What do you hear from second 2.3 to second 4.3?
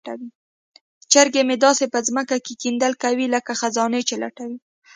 کې کیندل کوي لکه خزانه چې